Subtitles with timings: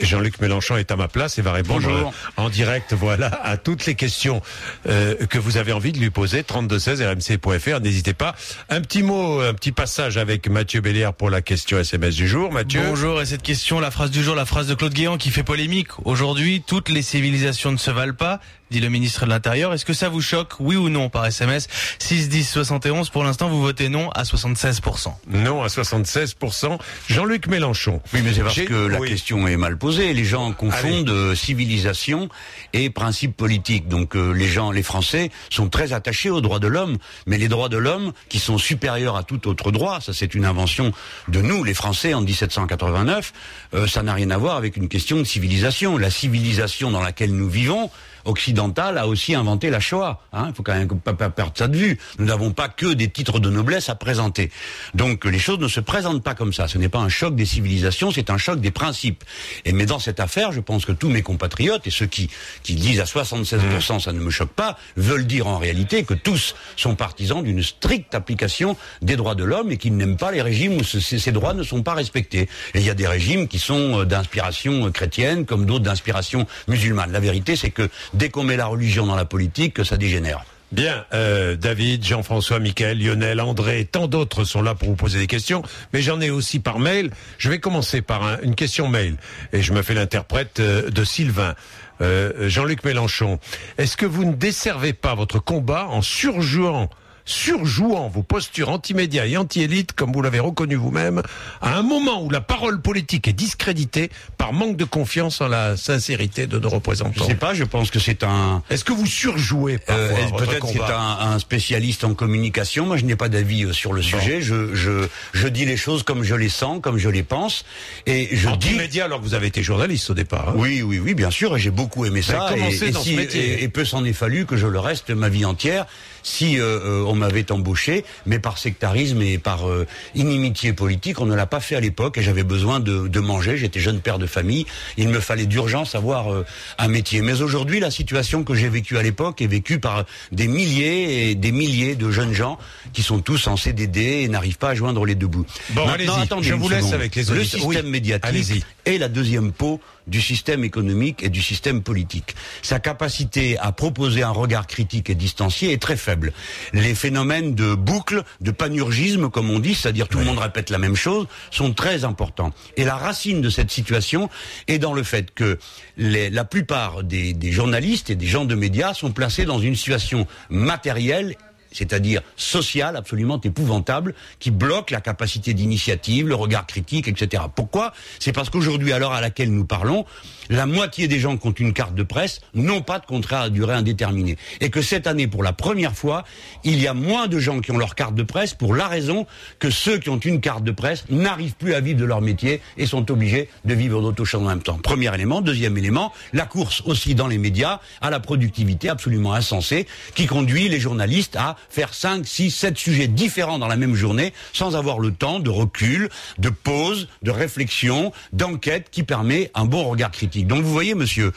[0.00, 2.08] Jean-Luc Mélenchon est à ma place et va répondre Bonjour.
[2.08, 4.42] euh, en direct, voilà, à toutes les questions
[4.88, 6.42] euh, que vous avez envie de lui poser.
[6.44, 7.80] 3216 rmc.fr.
[7.80, 8.34] N'hésitez pas.
[8.68, 12.52] Un petit mot, un petit passage avec Mathieu Bélière pour la question SMS du jour.
[12.52, 12.82] Mathieu.
[12.86, 15.42] Bonjour, et cette question, la phrase du jour, la phrase de Claude Guéant qui fait
[15.42, 15.88] polémique.
[16.04, 18.40] Aujourd'hui, toutes les civilisations ne se valent pas,
[18.70, 19.72] dit le ministre de l'Intérieur.
[19.72, 23.10] Est-ce que ça vous choque, oui ou non, par SMS 6 10 71.
[23.10, 25.12] Pour l'instant, vous votez non à 76%.
[25.28, 26.78] Non à 76%.
[27.08, 28.00] Jean-Luc Mélenchon.
[28.12, 29.08] Oui, mais c'est parce que la oui.
[29.08, 30.12] question est mal posée.
[30.12, 32.28] Les gens confondent euh, civilisation
[32.72, 33.88] et principe politique.
[33.88, 37.48] Donc euh, les gens, les Français, sont très attachés aux droits de l'homme, mais les
[37.48, 40.92] droits de l'homme qui sont supérieurs à tout autre droit, ça c'est une invention
[41.28, 43.32] de nous, les Français, en 1789.
[43.74, 45.96] euh, ça n'a rien à voir avec une question de civilisation.
[45.96, 47.90] La civilisation dans laquelle nous vivons
[48.28, 50.20] occidentale a aussi inventé la Shoah.
[50.32, 51.98] Hein, Il faut quand même pas, pas perdre ça de vue.
[52.18, 54.50] Nous n'avons pas que des titres de noblesse à présenter.
[54.94, 56.68] Donc les choses ne se présentent pas comme ça.
[56.68, 59.24] Ce n'est pas un choc des civilisations, c'est un choc des principes.
[59.64, 62.30] Et mais dans cette affaire, je pense que tous mes compatriotes et ceux qui
[62.62, 66.54] qui disent à 76% ça ne me choque pas, veulent dire en réalité que tous
[66.76, 70.76] sont partisans d'une stricte application des droits de l'homme et qu'ils n'aiment pas les régimes
[70.76, 72.48] où ce- ces, ces droits ne sont pas respectés.
[72.74, 76.46] Et il y a des régimes qui sont euh, d'inspiration euh, chrétienne comme d'autres d'inspiration
[76.66, 77.12] musulmane.
[77.12, 77.88] La vérité, c'est que
[78.18, 80.44] dès qu'on met la religion dans la politique, que ça dégénère.
[80.70, 85.26] Bien, euh, David, Jean-François, Michael, Lionel, André, tant d'autres sont là pour vous poser des
[85.26, 85.62] questions,
[85.94, 87.10] mais j'en ai aussi par mail.
[87.38, 89.16] Je vais commencer par un- une question mail,
[89.54, 91.54] et je me fais l'interprète euh, de Sylvain.
[92.02, 93.38] Euh, Jean-Luc Mélenchon,
[93.78, 96.90] est-ce que vous ne desservez pas votre combat en surjouant
[97.28, 101.22] surjouant vos postures anti-médias et anti-élite, comme vous l'avez reconnu vous-même,
[101.60, 105.76] à un moment où la parole politique est discréditée par manque de confiance en la
[105.76, 109.06] sincérité de nos Je représentants sais pas, je pense que c'est un, Est-ce que vous
[109.06, 112.86] surjouez Euh, Peut-être c'est un, un spécialiste en communication.
[112.86, 114.40] Moi, je n'ai pas d'avis euh, sur le sujet.
[114.40, 117.64] Je, je, je dis les choses comme je les sens, comme je les pense,
[118.06, 118.68] et je dis.
[118.68, 120.48] Anti-média alors que vous avez été journaliste au départ.
[120.50, 122.48] hein Oui, oui, oui, bien sûr, et j'ai beaucoup aimé ça.
[122.56, 125.86] et, et peu s'en est fallu que je le reste ma vie entière
[126.22, 131.26] si euh, euh, on m'avait embauché, mais par sectarisme et par euh, inimitié politique, on
[131.26, 133.56] ne l'a pas fait à l'époque et j'avais besoin de, de manger.
[133.56, 134.66] J'étais jeune père de famille,
[134.96, 136.44] il me fallait d'urgence avoir euh,
[136.78, 137.22] un métier.
[137.22, 141.34] Mais aujourd'hui, la situation que j'ai vécue à l'époque est vécue par des milliers et
[141.34, 142.58] des milliers de jeunes gens
[142.92, 145.46] qui sont tous en CDD et n'arrivent pas à joindre les deux bouts.
[145.70, 149.08] Bon, Maintenant, allez-y, attendez je vous laisse avec les Le système Oui, médiatique est la
[149.08, 152.34] deuxième peau du système économique et du système politique.
[152.62, 156.32] Sa capacité à proposer un regard critique et distancié est très faible.
[156.72, 160.78] Les phénomènes de boucle, de panurgisme, comme on dit, c'est-à-dire tout le monde répète la
[160.78, 162.52] même chose, sont très importants.
[162.76, 164.28] Et la racine de cette situation
[164.66, 165.58] est dans le fait que
[165.96, 169.76] les- la plupart des, des journalistes et des gens de médias sont placés dans une
[169.76, 171.36] situation matérielle
[171.72, 177.42] c'est-à-dire sociale absolument épouvantable, qui bloque la capacité d'initiative, le regard critique, etc.
[177.54, 177.92] Pourquoi?
[178.18, 180.04] C'est parce qu'aujourd'hui, à l'heure à laquelle nous parlons,
[180.50, 183.50] la moitié des gens qui ont une carte de presse n'ont pas de contrat à
[183.50, 184.36] durée indéterminée.
[184.60, 186.24] Et que cette année, pour la première fois,
[186.64, 189.26] il y a moins de gens qui ont leur carte de presse pour la raison
[189.58, 192.60] que ceux qui ont une carte de presse n'arrivent plus à vivre de leur métier
[192.76, 194.78] et sont obligés de vivre d'autres en même temps.
[194.78, 195.40] Premier élément.
[195.40, 200.68] Deuxième élément, la course aussi dans les médias à la productivité absolument insensée qui conduit
[200.68, 204.98] les journalistes à faire 5, 6, 7 sujets différents dans la même journée sans avoir
[204.98, 206.08] le temps de recul,
[206.38, 210.46] de pause, de réflexion, d'enquête qui permet un bon regard critique.
[210.46, 211.32] Donc vous voyez, monsieur,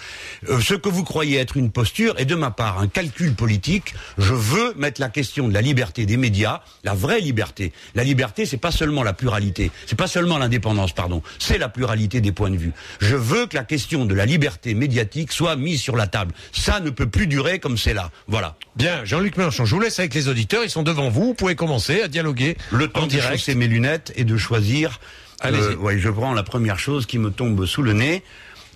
[0.50, 3.94] euh, ce que vous croyez être une posture est de ma part un calcul politique.
[4.18, 7.74] Je veux mettre la question de la liberté des médias, la vraie liberté.
[7.96, 12.22] La liberté, c'est pas seulement la pluralité, c'est pas seulement l'indépendance, pardon, c'est la pluralité
[12.22, 12.74] des points de vue.
[13.00, 16.34] Je veux que la question de la liberté médiatique soit mise sur la table.
[16.52, 18.12] Ça ne peut plus durer comme c'est là.
[18.28, 18.56] Voilà.
[18.76, 21.56] Bien, Jean-Luc Mélenchon, je vous laisse avec les auditeurs, ils sont devant vous, vous pouvez
[21.56, 23.32] commencer à dialoguer Le temps en de direct.
[23.34, 25.00] chausser mes lunettes et de choisir.
[25.40, 25.76] Allez-y.
[25.76, 28.24] ouais, je prends la première chose qui me tombe sous le nez.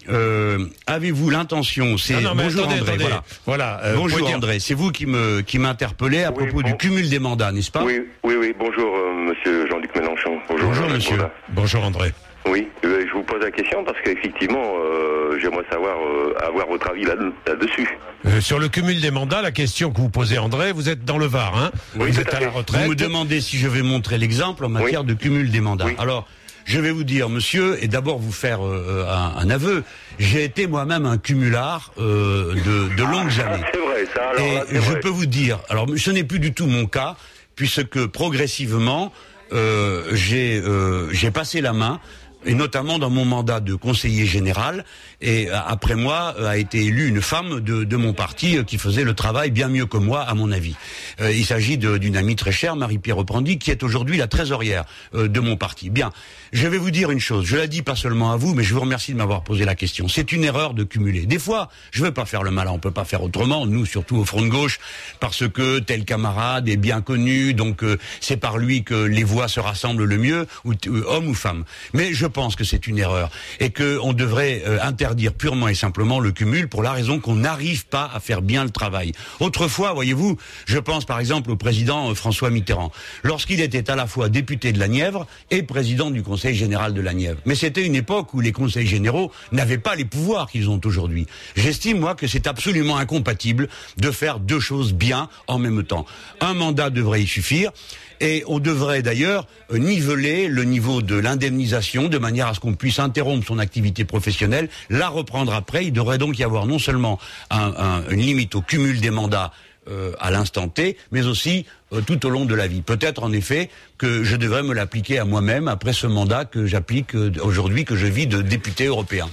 [0.08, 2.92] Euh, Avez-vous l'intention C'est Non, non, mais bonjour attendez, André.
[2.94, 3.04] attendez.
[3.06, 3.24] Voilà.
[3.46, 4.60] Voilà, euh, vous bonjour André.
[4.60, 6.70] C'est vous qui me qui m'interpellez à Oui, propos bon.
[6.70, 8.54] du cumul des mandats, n'est-ce pas Oui, oui, oui.
[8.58, 10.38] Bonjour, euh, monsieur Jean-Luc Mélenchon.
[10.48, 11.18] Bonjour, Jean-Luc monsieur.
[11.18, 11.32] Bourdin.
[11.50, 12.14] Bonjour André.
[12.48, 16.90] Oui, euh, je vous pose la question parce qu'effectivement, euh, j'aimerais savoir, euh, avoir votre
[16.90, 17.16] avis là-
[17.48, 17.88] là-dessus.
[18.28, 21.18] Euh, sur le cumul des mandats, la question que vous posez André, vous êtes dans
[21.18, 21.72] le Var, hein?
[21.98, 22.84] Oui, Vous êtes à à la retraite.
[22.84, 25.86] Vous me demandez si je vais montrer l'exemple en matière de cumul des mandats.
[25.86, 25.96] Oui.
[25.98, 26.28] Alors,
[26.66, 29.84] je vais vous dire, monsieur, et d'abord vous faire euh, un, un aveu.
[30.20, 33.64] J'ai été moi-même un cumulard euh, de, de longues Ah, années.
[33.74, 34.30] c'est vrai, ça.
[34.30, 35.00] Alors, Et là, je vrai.
[35.00, 37.16] peux vous dire, alors ce n'est plus du tout mon cas,
[37.56, 39.12] puisque progressivement,
[39.54, 42.00] euh, j'ai euh, j'ai passé la main
[42.46, 44.86] et notamment dans mon mandat de conseiller général.
[45.22, 48.64] Et euh, après moi euh, a été élue une femme de, de mon parti euh,
[48.64, 50.76] qui faisait le travail bien mieux que moi, à mon avis.
[51.22, 55.28] Euh, il s'agit d'une amie très chère, Marie-Pierre Reprandi, qui est aujourd'hui la trésorière euh,
[55.28, 55.90] de mon parti.
[55.90, 56.12] Bien,
[56.54, 57.46] je vais vous dire une chose.
[57.46, 59.76] Je la dis pas seulement à vous, mais je vous remercie de m'avoir posé la
[59.76, 60.08] question.
[60.08, 61.26] C'est une erreur de cumuler.
[61.26, 62.72] Des fois, je veux pas faire le malin.
[62.72, 63.66] On peut pas faire autrement.
[63.66, 64.80] Nous, surtout au front de gauche,
[65.20, 69.48] parce que tel camarade est bien connu, donc euh, c'est par lui que les voix
[69.48, 70.74] se rassemblent le mieux, ou
[71.08, 71.64] homme ou femme.
[71.94, 75.74] Mais je pense que c'est une erreur et que on devrait euh, interdire purement et
[75.74, 79.14] simplement le cumul pour la raison qu'on n'arrive pas à faire bien le travail.
[79.40, 82.92] Autrefois, voyez-vous, je pense par exemple au président euh, François Mitterrand,
[83.24, 87.00] lorsqu'il était à la fois député de la Nièvre et président du Conseil général de
[87.00, 87.40] la Nièvre.
[87.46, 91.28] Mais c'était une époque où les conseils généraux n'avaient pas les pouvoirs qu'ils ont aujourd'hui.
[91.56, 96.06] J'estime moi que c'est absolument incompatible de faire deux choses bien en même temps.
[96.42, 97.72] Un mandat devrait y suffire.
[98.22, 103.00] Et on devrait d'ailleurs niveler le niveau de l'indemnisation de manière à ce qu'on puisse
[103.00, 105.86] interrompre son activité professionnelle, la reprendre après.
[105.86, 107.20] Il devrait donc y avoir non seulement
[107.50, 109.52] un- un- une limite au cumul des mandats
[109.88, 112.82] euh, à l'instant T, mais aussi euh, tout au long de la vie.
[112.82, 113.70] Peut-être en effet
[114.00, 117.96] que je devrais me l'appliquer à moi-même après ce mandat que j'applique euh, aujourd'hui, que
[117.96, 119.30] je vis de député européen.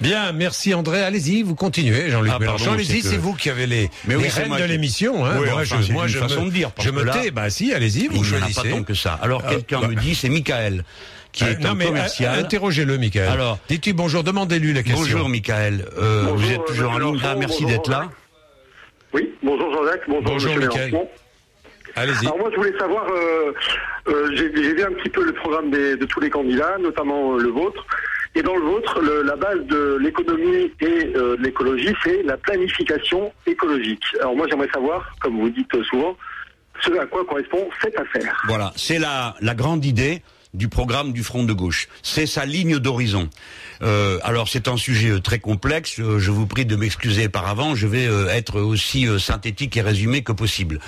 [0.00, 1.02] Bien, merci André.
[1.02, 2.72] Allez-y, vous continuez, Jean-Luc Ah, Mélenchon.
[2.72, 5.24] Allez-y, c'est que- vous qui avez les, Mais oui, rênes de qui- l'émission.
[5.26, 5.36] Hein.
[5.38, 7.12] Oui, moi, enfin, je, c'est moi, une je façon me, de dire, je me là-
[7.12, 7.30] tais.
[7.30, 8.70] Bah si, allez-y, vous Il choisissez.
[8.70, 9.18] pas tant que ça.
[9.22, 10.84] Alors Ah, quelqu'un bah- me dit, c'est Michael,
[11.32, 12.38] qui Euh, est non, un mais commercial.
[12.38, 13.28] euh, interrogez-le, Michael.
[13.28, 15.00] Alors- dites-lui bonjour, demandez-lui la question.
[15.02, 17.20] Bonjour Michael, Euh, Bonjour, vous êtes toujours en ligne.
[17.22, 18.08] Ah, merci d'être là.
[19.12, 20.56] Oui, bonjour Jean-Jacques, bonjour, Bonjour.
[20.56, 21.08] Mélenchon.
[21.96, 22.24] Allez-y.
[22.26, 23.52] Alors moi je voulais savoir, euh,
[24.08, 27.34] euh, j'ai j'ai vu un petit peu le programme des- de tous les candidats, notamment
[27.34, 27.84] euh, le vôtre.
[28.36, 30.84] Et dans le vôtre, le- la base de l'économie et
[31.16, 34.02] euh, de l'écologie, c'est la planification écologique.
[34.20, 36.16] Alors moi j'aimerais savoir, comme vous dites souvent,
[36.80, 38.40] ce à quoi correspond cette affaire.
[38.46, 40.22] Voilà, c'est la, la grande idée
[40.54, 41.86] du programme du Front de gauche.
[42.02, 43.28] C'est sa ligne d'horizon.
[43.82, 46.00] Euh, alors c'est un sujet euh, très complexe.
[46.00, 47.76] Euh, je vous prie de m'excuser par avant.
[47.76, 50.80] Je vais euh, être aussi synthétique et résumé que possible.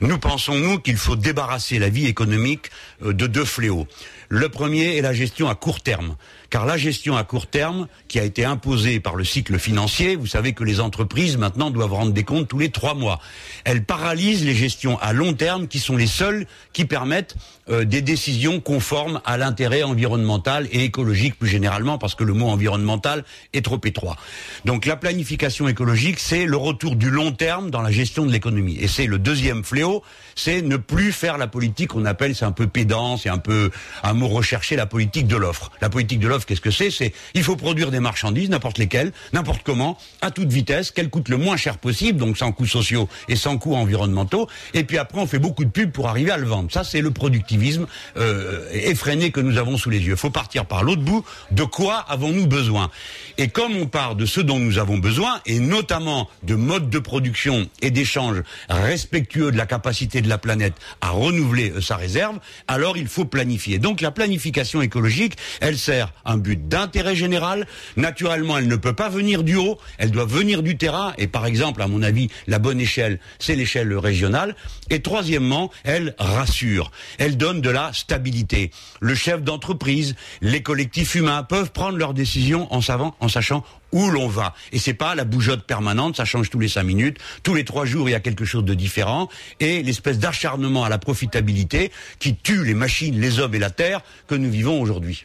[0.00, 2.70] Nous pensons nous qu'il faut débarrasser la vie économique
[3.02, 3.86] de deux fléaux.
[4.28, 6.16] Le premier est la gestion à court terme.
[6.50, 10.26] Car la gestion à court terme, qui a été imposée par le cycle financier, vous
[10.26, 13.20] savez que les entreprises maintenant doivent rendre des comptes tous les trois mois.
[13.64, 17.36] Elle paralyse les gestions à long terme, qui sont les seules qui permettent
[17.68, 22.48] euh, des décisions conformes à l'intérêt environnemental et écologique plus généralement, parce que le mot
[22.48, 24.16] environnemental est trop étroit.
[24.64, 28.76] Donc la planification écologique, c'est le retour du long terme dans la gestion de l'économie.
[28.80, 30.02] Et c'est le deuxième fléau,
[30.34, 33.70] c'est ne plus faire la politique, on appelle, c'est un peu pédant, c'est un peu
[34.02, 35.70] un mot recherché, la politique de l'offre.
[35.80, 36.90] La politique de l'offre, qu'est-ce que c'est?
[36.90, 41.28] C'est il faut produire des marchandises, n'importe lesquelles, n'importe comment, à toute vitesse, qu'elles coûtent
[41.28, 44.48] le moins cher possible, donc sans coûts sociaux et sans coûts environnementaux.
[44.72, 46.70] Et puis après, on fait beaucoup de pubs pour arriver à le vendre.
[46.72, 47.86] Ça, c'est le productivisme
[48.16, 50.16] euh, effréné que nous avons sous les yeux.
[50.16, 51.24] Faut partir par l'autre bout.
[51.50, 52.90] De quoi avons-nous besoin?
[53.38, 56.98] Et comme on part de ce dont nous avons besoin, et notamment de modes de
[56.98, 62.38] production et d'échanges respectueux de la capacité de la planète à renouveler euh, sa réserve,
[62.66, 63.78] alors il faut planifier.
[63.78, 67.66] Donc la planification écologique, elle sert un but d'intérêt général.
[67.96, 71.14] Naturellement, elle ne peut pas venir du haut, elle doit venir du terrain.
[71.18, 74.56] Et par exemple, à mon avis, la bonne échelle, c'est l'échelle régionale.
[74.90, 76.90] Et troisièmement, elle rassure.
[77.18, 78.70] Elle donne de la stabilité.
[79.00, 83.64] Le chef d'entreprise, les collectifs humains peuvent prendre leurs décisions en savant, en sachant
[83.94, 84.54] où l'on va.
[84.72, 87.18] Et c'est pas la bougeotte permanente, ça change tous les cinq minutes.
[87.42, 89.30] Tous les trois jours, il y a quelque chose de différent.
[89.60, 94.02] Et l'espèce d'acharnement à la profitabilité qui tue les machines, les hommes et la terre
[94.26, 95.24] que nous vivons aujourd'hui.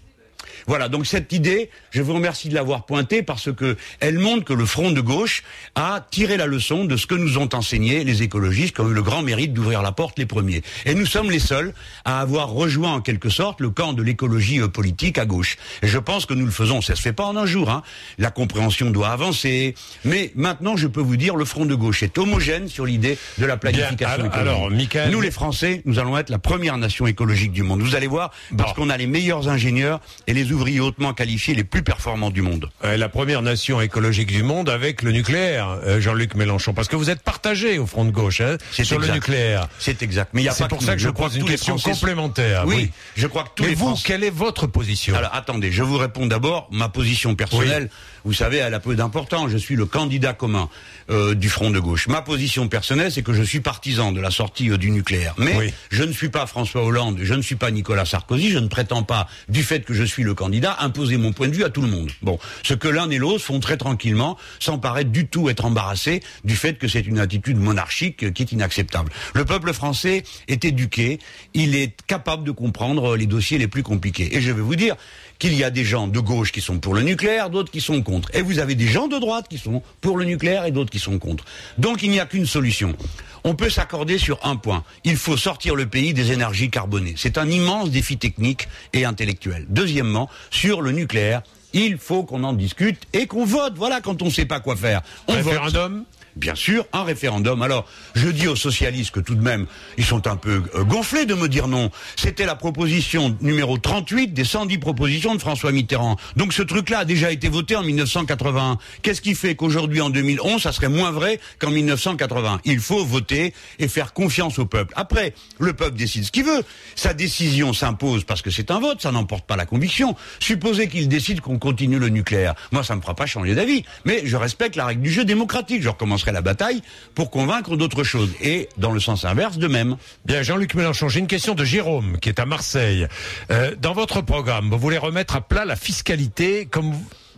[0.70, 4.54] Voilà, donc cette idée, je vous remercie de l'avoir pointée parce que elle montre que
[4.54, 5.42] le front de gauche
[5.74, 8.94] a tiré la leçon de ce que nous ont enseigné les écologistes qui ont eu
[8.94, 10.62] le grand mérite d'ouvrir la porte les premiers.
[10.86, 11.74] Et nous sommes les seuls
[12.06, 15.58] à avoir rejoint en quelque sorte le camp de l'écologie euh, politique à gauche.
[15.82, 17.72] Et je pense que nous le faisons, ça se fait pas en un jour.
[17.72, 17.82] Hein.
[18.20, 19.74] La compréhension doit avancer.
[20.06, 23.46] Mais maintenant, je peux vous dire, le front de gauche est homogène sur l'idée de
[23.48, 24.48] la planification alors- écologique.
[24.48, 27.82] alors, Michael- nous les Français, nous allons être la première nation écologique du monde.
[27.82, 31.64] Vous allez voir, parce qu'on a les meilleurs ingénieurs et les ouvriers hautement qualifiés les
[31.64, 32.70] plus performants du monde.
[32.84, 37.10] La première nation écologique du monde avec le nucléaire, euh, Jean-Luc Mélenchon, parce que vous
[37.10, 39.68] êtes partagé au front de gauche hein, sur le nucléaire.
[39.80, 40.32] C'est exact.
[40.34, 41.78] Mais il y a C'est pas pour que ça que je crois pose une question
[41.78, 42.64] Français- complémentaire.
[42.66, 45.16] Oui, je crois que tous Mais les vous, Français- quelle est votre position?
[45.16, 47.90] Alors attendez, je vous réponds d'abord ma position personnelle.
[48.26, 49.50] Vous savez, elle a peu d'importance.
[49.52, 50.70] Je suis le candidat commun
[51.10, 52.08] euh, du Front de gauche.
[52.08, 55.34] Ma position personnelle, c'est que je suis partisan de la sortie euh, du nucléaire.
[55.38, 55.74] Mais Oui.
[55.90, 58.50] je ne suis pas François Hollande, je ne suis pas Nicolas Sarkozy.
[58.50, 61.56] Je ne prétends pas, du fait que je suis le candidat, imposer mon point de
[61.56, 62.10] vue à tout le monde.
[62.22, 66.22] Bon, ce que l'un et l'autre font très tranquillement, sans paraître du tout être embarrassés
[66.44, 69.12] du fait que c'est une attitude monarchique euh, qui est inacceptable.
[69.34, 71.20] Le peuple français est éduqué,
[71.54, 74.36] il est capable de comprendre euh, les dossiers les plus compliqués.
[74.36, 74.96] Et je vais vous dire
[75.40, 78.02] qu'il y a des gens de gauche qui sont pour le nucléaire, d'autres qui sont
[78.10, 78.30] contre.
[78.34, 81.00] Et vous avez des gens de droite qui sont pour le nucléaire et d'autres qui
[81.00, 81.46] sont contre.
[81.78, 82.96] Donc il n'y a qu'une solution.
[83.44, 84.84] On peut s'accorder sur un point.
[85.06, 87.14] Il faut sortir le pays des énergies carbonées.
[87.18, 89.66] C'est un immense défi technique et intellectuel.
[89.70, 91.42] Deuxièmement, sur le nucléaire,
[91.74, 93.74] il faut qu'on en discute et qu'on vote.
[93.76, 95.02] Voilà, quand on ne sait pas quoi faire.
[95.28, 96.04] On Référendum
[96.40, 97.62] bien sûr, un référendum.
[97.62, 99.68] Alors, je dis aux socialistes que tout de même,
[99.98, 101.92] ils sont un peu euh, gonflés de me dire non.
[102.16, 106.18] C'était la proposition numéro 38 des 110 propositions de François Mitterrand.
[106.36, 108.78] Donc ce truc-là a déjà été voté en 1981.
[109.02, 113.54] Qu'est-ce qui fait qu'aujourd'hui, en 2011, ça serait moins vrai qu'en 1980 Il faut voter
[113.78, 114.94] et faire confiance au peuple.
[114.96, 116.64] Après, le peuple décide ce qu'il veut.
[116.96, 120.16] Sa décision s'impose parce que c'est un vote, ça n'emporte pas la conviction.
[120.40, 122.56] Supposez qu'il décide qu'on continue le nucléaire.
[122.72, 123.84] Moi, ça me fera pas changer d'avis.
[124.06, 125.82] Mais je respecte la règle du jeu démocratique.
[125.82, 126.82] Je recommencerai la bataille
[127.16, 128.32] pour convaincre d'autres choses.
[128.42, 129.98] Et dans le sens inverse, de même.
[130.26, 133.08] Bien, Jean-Luc Mélenchon, j'ai une question de Jérôme, qui est à Marseille.
[133.52, 136.94] Euh, dans votre programme, vous voulez remettre à plat la fiscalité comme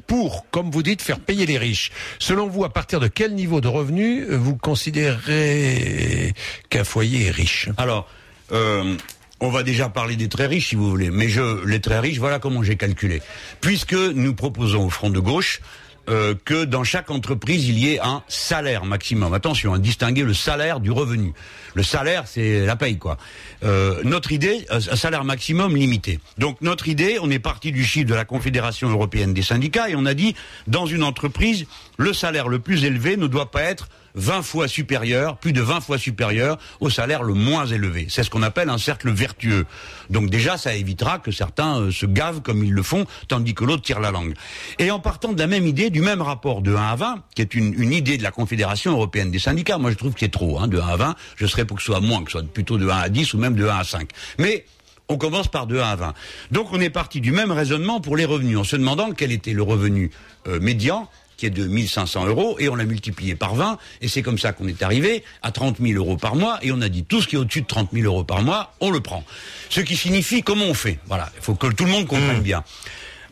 [0.08, 1.92] pour, comme vous dites, faire payer les riches.
[2.20, 6.34] Selon vous, à partir de quel niveau de revenu vous considérez
[6.70, 7.70] qu'un foyer est riche?
[7.78, 8.10] Alors,
[8.52, 8.98] euh,
[9.40, 11.10] on va déjà parler des très riches, si vous voulez.
[11.10, 13.22] Mais je, les très riches, voilà comment j'ai calculé.
[13.60, 15.62] Puisque nous proposons au Front de gauche
[16.12, 19.34] euh, que dans chaque entreprise, il y ait un salaire maximum.
[19.34, 21.34] Attention, à hein, distinguer le salaire du revenu.
[21.74, 23.18] Le salaire, c'est la paye, quoi.
[23.64, 26.20] Euh, notre idée, un salaire maximum limité.
[26.38, 29.96] Donc notre idée, on est parti du chiffre de la Confédération européenne des syndicats et
[29.96, 30.36] on a dit,
[30.68, 31.66] dans une entreprise,
[31.98, 35.82] le salaire le plus élevé ne doit pas être 20 fois supérieur, plus de 20
[35.82, 38.08] fois supérieur au salaire le moins élevé.
[38.10, 39.66] C'est ce qu'on appelle un cercle vertueux.
[40.10, 43.64] Donc déjà, ça évitera que certains euh, se gavent comme ils le font, tandis que
[43.64, 44.34] l'autre tire la langue.
[44.80, 47.42] Et en partant de la même idée, du même rapport de 1 à 20, qui
[47.42, 50.32] est une, une idée de la Confédération européenne des syndicats, moi je trouve que c'est
[50.32, 52.40] trop, hein, de 1 à 20, je serais pour que ce soit moins, que ce
[52.40, 54.10] soit plutôt de 1 à 10 ou même de 1 à 5.
[54.40, 54.66] Mais
[55.12, 56.14] on commence par de 1 à 20.
[56.52, 59.54] Donc on est parti du même raisonnement pour les revenus, en se demandant quel était
[59.54, 60.12] le revenu
[60.48, 61.10] euh, médian
[61.42, 64.54] qui est de 1500 euros, et on l'a multiplié par 20, et c'est comme ça
[64.54, 67.28] qu'on est arrivé à 30 000 euros par mois, et on a dit tout ce
[67.28, 69.24] qui est au-dessus de 30 000 euros par mois, on le prend.
[69.72, 71.00] Ce qui signifie comment on fait.
[71.08, 72.44] Voilà, il faut que tout le monde comprenne mmh.
[72.44, 72.64] bien.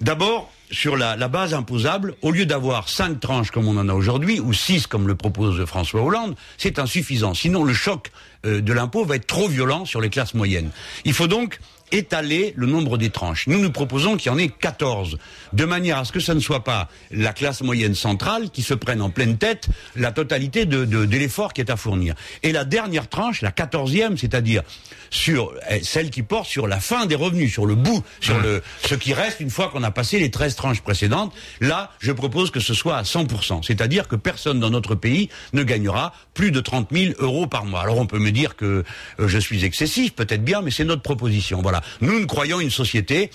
[0.02, 4.40] D'abord, sur la, base imposable, au lieu d'avoir cinq tranches comme on en a aujourd'hui,
[4.40, 7.36] ou six comme le propose François Hollande, c'est insuffisant.
[7.36, 8.12] Sinon, le choc
[8.48, 10.72] euh, de l'impôt va être trop violent sur les classes moyennes.
[11.06, 11.60] Il faut donc
[11.92, 13.48] étaler le nombre des tranches.
[13.48, 15.18] Nous, nous proposons qu'il y en ait 14,
[15.54, 18.74] de manière à ce que ce ne soit pas la classe moyenne centrale qui se
[18.74, 22.16] prenne en pleine tête la totalité de, de, de l'effort qui est à fournir.
[22.44, 24.64] Et la dernière tranche, la quatorzième, c'est-à-dire
[25.10, 28.44] sur eh, celle qui porte sur la fin des revenus, sur le bout, sur mmh.
[28.44, 32.12] le ce qui reste une fois qu'on a passé les 13 tranches précédentes, là, je
[32.12, 36.52] propose que ce soit à 100%, c'est-à-dire que personne dans notre pays ne gagnera plus
[36.52, 37.82] de 30 000 euros par mois.
[37.82, 38.84] Alors on peut me dire que
[39.20, 41.62] euh, je suis excessif, peut-être bien, mais c'est notre proposition.
[41.62, 41.79] Voilà.
[42.02, 43.30] Nous, nous croyons une société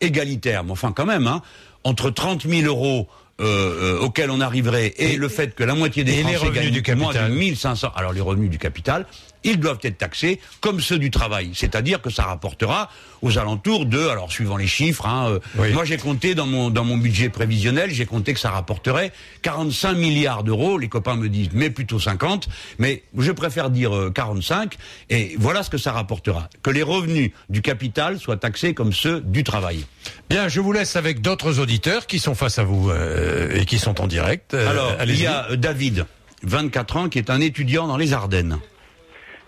[0.00, 1.42] égalitaire, mais enfin quand même, hein,
[1.84, 3.08] entre 30 000 euros
[3.40, 6.94] euh, euh, auquel on arriverait et, le fait que la moitié des Français gagnent du
[6.96, 9.06] moins de 1500, alors les revenus du capital,
[9.48, 11.50] ils doivent être taxés comme ceux du travail.
[11.54, 12.90] C'est-à-dire que ça rapportera
[13.22, 16.84] aux alentours de, alors suivant les chiffres, hein, euh, moi j'ai compté dans mon, dans
[16.84, 19.10] mon budget prévisionnel, j'ai compté que ça rapporterait
[19.42, 20.78] 45 milliards d'euros.
[20.78, 25.62] Les copains me disent, mais plutôt 50, mais je préfère dire 45, euh, et voilà
[25.62, 26.48] ce que ça rapportera.
[26.62, 29.86] Que les revenus du capital soient taxés comme ceux du travail.
[30.28, 33.78] Bien, je vous laisse avec d'autres auditeurs qui sont face à vous euh, et qui
[33.78, 34.52] sont en direct.
[34.52, 36.04] alors, il y a David,
[36.42, 38.58] 24 ans, qui est un étudiant dans les Ardennes.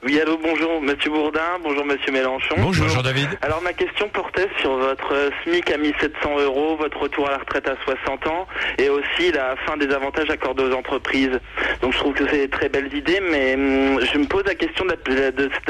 [0.03, 2.55] Oui, allô, bonjour Monsieur Bourdin, bonjour Monsieur Mélenchon.
[2.57, 3.29] Bonjour, David.
[3.43, 7.69] Alors ma question portait sur votre SMIC à 1700 euros, votre retour à la retraite
[7.69, 8.47] à 60 ans
[8.79, 11.39] et aussi la fin des avantages accordés aux entreprises.
[11.83, 14.55] Donc je trouve que c'est des très belles idées, mais hum, je me pose la
[14.55, 14.97] question de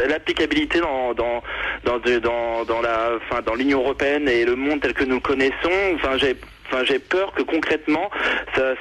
[0.08, 1.42] l'applicabilité dans dans
[1.84, 5.20] dans, dans, dans la, enfin, dans l'Union européenne et le monde tel que nous le
[5.20, 5.94] connaissons.
[5.96, 6.36] Enfin, j'ai
[6.70, 8.10] Enfin, j'ai peur que concrètement,
[8.54, 8.74] ça,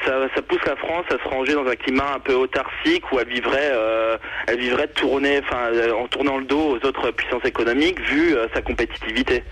[0.47, 3.71] pousse la France à se ranger dans un climat un peu autarcique où elle vivrait,
[3.71, 4.17] euh,
[4.47, 8.61] elle vivrait tourner, enfin, en tournant le dos aux autres puissances économiques vu euh, sa
[8.61, 9.43] compétitivité.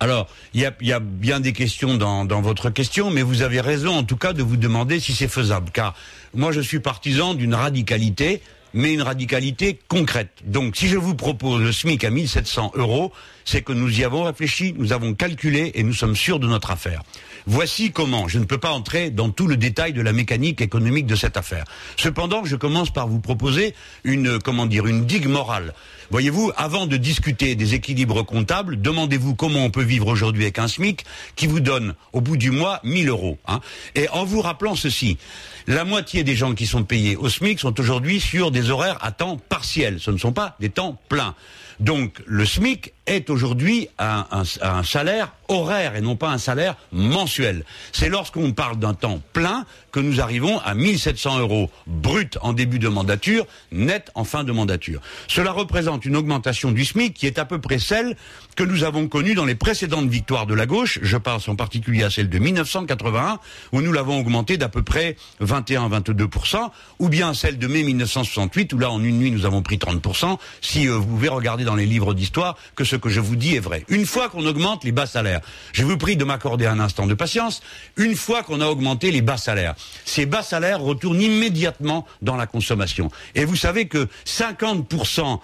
[0.00, 3.42] Alors, il y a, y a, bien des questions dans, dans, votre question, mais vous
[3.42, 5.94] avez raison en tout cas de vous demander si c'est faisable, car
[6.34, 8.42] moi je suis partisan d'une radicalité,
[8.74, 10.30] mais une radicalité concrète.
[10.44, 13.12] Donc, si je vous propose le SMIC à 1700 euros,
[13.44, 16.72] c'est que nous y avons réfléchi, nous avons calculé et nous sommes sûrs de notre
[16.72, 17.02] affaire.
[17.46, 18.26] Voici comment.
[18.26, 21.36] Je ne peux pas entrer dans tout le détail de la mécanique économique de cette
[21.36, 21.64] affaire.
[21.96, 25.74] Cependant, je commence par vous proposer une, comment dire, une digue morale.
[26.10, 30.68] Voyez-vous, avant de discuter des équilibres comptables, demandez-vous comment on peut vivre aujourd'hui avec un
[30.68, 31.04] SMIC
[31.36, 33.38] qui vous donne au bout du mois 1000 euros.
[33.46, 33.60] Hein.
[33.94, 35.18] Et en vous rappelant ceci,
[35.66, 39.12] la moitié des gens qui sont payés au SMIC sont aujourd'hui sur des horaires à
[39.12, 39.98] temps partiel.
[40.00, 41.34] Ce ne sont pas des temps pleins.
[41.80, 44.44] Donc le SMIC est aujourd'hui un,
[44.82, 47.64] salaire horaire et non pas un salaire mensuel.
[47.92, 52.78] C'est lorsqu'on parle d'un temps plein que nous arrivons à 1700 euros brut en début
[52.78, 55.00] de mandature, net en fin de mandature.
[55.28, 55.52] Cela
[55.98, 58.16] une augmentation du SMIC qui est à peu près celle
[58.56, 60.98] que nous avons connue dans les précédentes victoires de la gauche.
[61.02, 63.38] Je pense en particulier à celle de 1981
[63.72, 68.78] où nous l'avons augmenté d'à peu près 21-22%, ou bien celle de mai 1968 où
[68.78, 70.38] là en une nuit nous avons pris 30%.
[70.60, 73.56] Si euh, vous pouvez regarder dans les livres d'histoire que ce que je vous dis
[73.56, 73.84] est vrai.
[73.88, 75.40] Une fois qu'on augmente les bas salaires,
[75.72, 77.62] je vous prie de m'accorder un instant de patience.
[77.96, 79.74] Une fois qu'on a augmenté les bas salaires,
[80.04, 83.10] ces bas salaires retournent immédiatement dans la consommation.
[83.34, 85.40] Et vous savez que 50%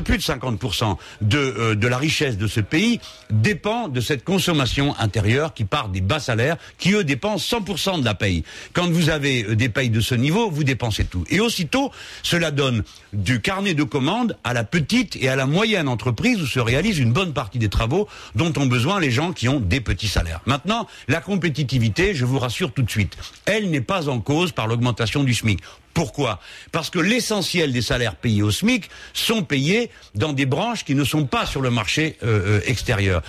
[0.00, 4.94] plus de 50% de, euh, de la richesse de ce pays dépend de cette consommation
[4.98, 8.44] intérieure qui part des bas salaires, qui eux dépensent 100% de la paye.
[8.72, 11.24] Quand vous avez euh, des payes de ce niveau, vous dépensez tout.
[11.30, 11.90] Et aussitôt,
[12.22, 12.82] cela donne
[13.12, 16.98] du carnet de commandes à la petite et à la moyenne entreprise où se réalise
[16.98, 20.40] une bonne partie des travaux dont ont besoin les gens qui ont des petits salaires.
[20.46, 23.16] Maintenant, la compétitivité, je vous rassure tout de suite,
[23.46, 25.60] elle n'est pas en cause par l'augmentation du SMIC.
[25.98, 26.38] Pourquoi?
[26.70, 31.02] Parce que l'essentiel des salaires payés au SMIC sont payés dans des branches qui ne
[31.02, 33.20] sont pas sur le marché euh, euh, extérieur.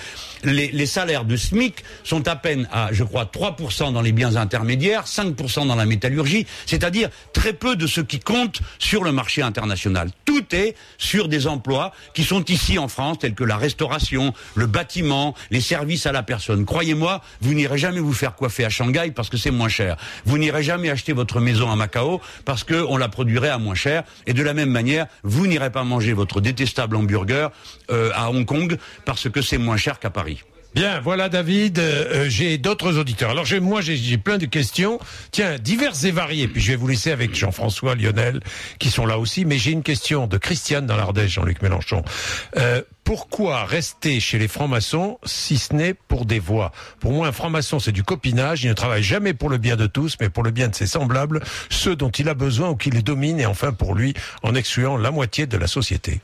[0.43, 5.05] Les, salaires de SMIC sont à peine à, je crois, 3% dans les biens intermédiaires,
[5.05, 10.11] 5% dans la métallurgie, c'est-à-dire très peu de ce qui compte sur le marché international.
[10.23, 14.67] Tout est sur des emplois qui sont ici en France, tels que la restauration, le
[14.67, 16.65] bâtiment, les services à la personne.
[16.65, 19.97] Croyez-moi, vous n'irez jamais vous faire coiffer à Shanghai parce que c'est moins cher.
[20.25, 24.03] Vous n'irez jamais acheter votre maison à Macao parce qu'on la produirait à moins cher.
[24.25, 27.51] Et de la même manière, vous n'irez pas manger votre détestable hamburger
[27.91, 30.43] euh, à Hong Kong parce que c'est moins cher qu'à Paris.
[30.75, 33.31] Bien, voilà David, euh, j'ai d'autres auditeurs.
[33.31, 34.99] Alors j'ai, moi j'ai plein de questions,
[35.31, 38.39] tiens, diverses et variées, puis je vais vous laisser avec Jean-François, Lionel,
[38.77, 42.03] qui sont là aussi, mais j'ai une question de Christiane dans l'Ardèche, Jean-Luc Mélenchon.
[42.57, 46.71] Euh, pourquoi rester chez les francs-maçons si ce n'est pour des voix?
[46.99, 49.87] Pour moi, un franc-maçon, c'est du copinage, il ne travaille jamais pour le bien de
[49.87, 52.91] tous, mais pour le bien de ses semblables, ceux dont il a besoin ou qui
[52.91, 56.21] les dominent, et enfin pour lui, en excluant la moitié de la société.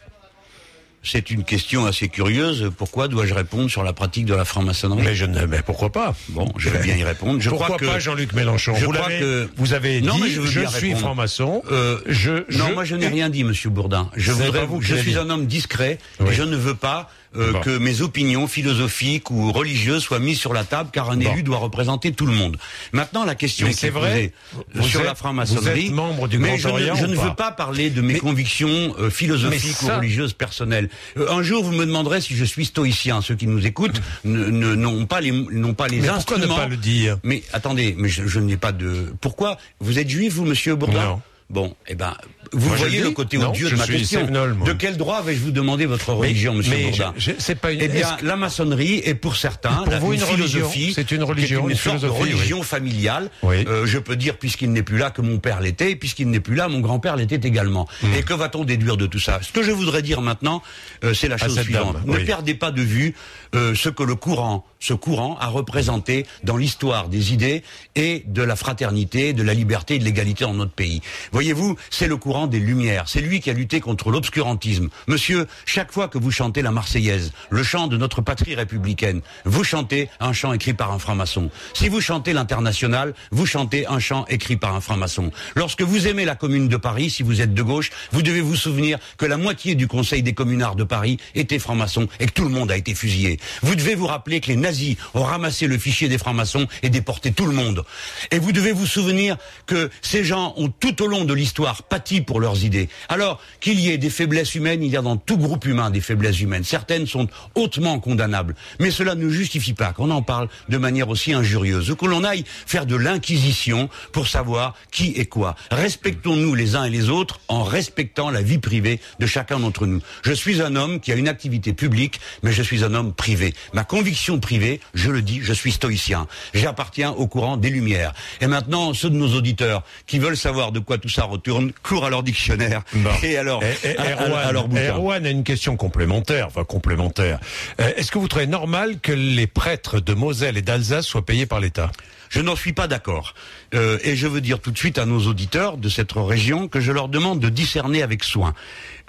[1.07, 2.71] C'est une question assez curieuse.
[2.77, 6.15] Pourquoi dois-je répondre sur la pratique de la franc-maçonnerie Mais je ne, mais pourquoi pas?
[6.29, 7.39] Bon, je vais bien y répondre.
[7.39, 8.73] Je pourquoi crois pas Jean-Luc Mélenchon?
[8.75, 11.61] je vous, crois que- vous avez Non, dit mais je suis franc-maçon.
[11.71, 14.09] Euh, je, non, je- moi je n'ai rien dit, Monsieur Bourdin.
[14.15, 16.29] Je voudrais, vous je suis un homme discret Oui.
[16.31, 17.61] et je ne veux pas euh, Bon.
[17.61, 21.31] que mes opinions philosophiques ou religieuses soient mises sur la table, car un Bon.
[21.31, 22.57] élu doit représenter tout le monde.
[22.93, 24.31] Maintenant, la question qui est vrai,
[24.73, 27.35] posée sur êtes- la franc-maçonnerie, vous êtes membre du mais Grand je ne, je veux
[27.35, 30.89] pas parler de mes Mais- convictions euh, philosophiques ça- ou religieuses personnelles.
[31.17, 33.21] Euh, un jour, vous me demanderez si je suis stoïcien.
[33.21, 36.55] Ceux qui nous écoutent n'ont pas les n'ont pas les Mais pourquoi ne instruments.
[36.61, 37.17] pas le dire?
[37.23, 39.13] Mais attendez, mais je, je n'ai pas de.
[39.21, 39.57] Pourquoi?
[39.79, 41.03] Vous êtes juif, vous, Monsieur Bourdin?
[41.05, 41.21] Non.
[41.47, 42.15] Bon, eh ben,
[42.53, 44.25] vous Moi, voyez le côté Non, odieux de ma question.
[44.25, 48.17] De quel droit vais-je vous demander votre religion, Monsieur Bourdin c'est pas une- Eh bien,
[48.23, 50.93] la maçonnerie est pour certains Pour la- vous, une philosophie.
[50.95, 53.29] C'est une religion, une, une sorte de religion familiale.
[53.43, 53.63] Oui.
[53.67, 56.55] Euh, je peux dire, puisqu'il n'est plus là, que mon père l'était, puisqu'il n'est plus
[56.55, 57.87] là, mon grand-père l'était également.
[58.01, 58.13] Hmm.
[58.17, 59.39] Et que va-t-on déduire de tout ça?
[59.43, 60.63] Ce que je voudrais dire maintenant,
[61.03, 61.93] euh, c'est la chose suivante.
[61.93, 62.25] dame, ne oui.
[62.25, 63.13] perdez pas de vue
[63.53, 67.63] euh, ce que le courant, ce courant a représenté dans l'histoire des idées
[67.95, 71.01] et de la fraternité, de la liberté et de l'égalité dans notre pays.
[71.35, 73.09] Voyez-vous, c'est le courant des Lumières.
[73.09, 74.87] C'est lui qui a lutté contre l'obscurantisme.
[75.07, 79.65] Monsieur, chaque fois que vous chantez la Marseillaise, le chant de notre patrie républicaine, vous
[79.65, 81.49] chantez un chant écrit par un franc-maçon.
[81.73, 85.29] Si vous chantez l'international, vous chantez un chant écrit par un franc-maçon.
[85.57, 88.55] Lorsque vous aimez la commune de Paris, si vous êtes de gauche, vous devez vous
[88.55, 92.45] souvenir que la moitié du conseil des communards de Paris était franc-maçon et que tout
[92.45, 93.41] le monde a été fusillé.
[93.61, 97.33] Vous devez vous rappeler que les nazis ont ramassé le fichier des francs-maçons et déporté
[97.33, 97.83] tout le monde.
[98.31, 102.21] Et vous devez vous souvenir que ces gens ont tout au long de l'histoire pâti
[102.21, 102.89] pour leurs idées.
[103.09, 106.01] Alors, qu'il y ait des faiblesses humaines, il y a dans tout groupe humain des
[106.01, 106.63] faiblesses humaines.
[106.63, 108.55] Certaines sont hautement condamnables.
[108.79, 112.23] Mais cela ne justifie pas qu'on en parle de manière aussi injurieuse, ou que l'on
[112.23, 115.55] aille faire de l'inquisition pour savoir qui est quoi.
[115.71, 120.01] Respectons-nous les uns et les autres en respectant la vie privée de chacun d'entre nous.
[120.23, 123.53] Je suis un homme qui a une activité publique, mais je suis un homme privé.
[123.73, 126.27] Ma conviction privée, je le dis, je suis stoïcien.
[126.53, 128.13] J'appartiens au courant des Lumières.
[128.41, 132.05] Et maintenant, ceux de nos auditeurs qui veulent savoir de quoi tout ça retourne, courent
[132.05, 133.09] à leur dictionnaire Bon.
[133.23, 134.93] et alors à, Erwan, à leur bouquin.
[134.95, 137.39] Erwan a une question complémentaire, enfin complémentaire.
[137.79, 141.45] Euh, Est-ce que vous trouvez normal que les prêtres de Moselle et d'Alsace soient payés
[141.45, 141.91] par l'État?
[142.29, 143.33] Je n'en suis pas d'accord.
[143.73, 146.81] Euh, et je veux dire tout de suite à nos auditeurs de cette région que
[146.81, 148.53] je leur demande de discerner avec soin.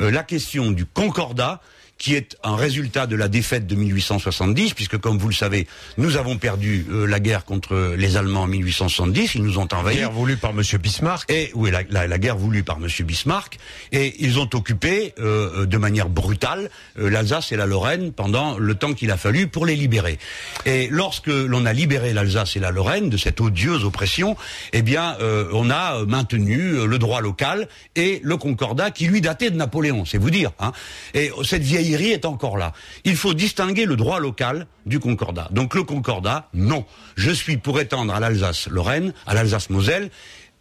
[0.01, 1.61] Euh, la question du concordat
[1.99, 6.17] qui est un résultat de la défaite de 1870, puisque comme vous le savez, nous
[6.17, 9.97] avons perdu euh, la guerre contre les Allemands en 1870, ils nous ont envahis.
[9.97, 11.31] Guerre voulue par Monsieur Bismarck.
[11.31, 13.59] Et oui, la, la- la guerre voulue par Monsieur Bismarck,
[13.93, 18.75] et ils ont occupé euh, de manière brutale euh, l'Alsace et la Lorraine pendant le
[18.75, 20.19] temps qu'il a fallu pour les libérer.
[20.67, 24.37] Et lorsque l'on a libéré l'Alsace et la Lorraine de cette odieuse oppression,
[24.73, 29.21] eh bien, euh, on a maintenu euh, le droit local et le concordat qui lui
[29.21, 30.53] datait de Napoléon, c'est vous dire.
[30.61, 30.73] Hein.
[31.15, 31.63] Et cette
[31.94, 32.72] est encore là.
[33.05, 35.49] Il faut distinguer le droit local du concordat.
[35.51, 36.85] Donc le concordat, non.
[37.16, 40.11] Je suis pour étendre à l'Alsace-Lorraine, à l'Alsace-Moselle,